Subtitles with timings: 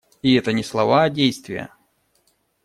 [0.23, 1.69] И это не слова, а действия.